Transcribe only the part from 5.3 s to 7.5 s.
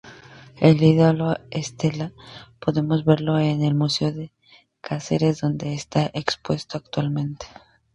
donde está expuesto actualmente.